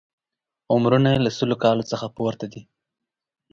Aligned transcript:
عمرونه 0.73 1.07
یې 1.13 1.19
له 1.25 1.31
سلو 1.37 1.55
کالونو 1.63 1.89
څخه 1.91 2.05
پورته 2.15 2.45
دي. 2.53 2.61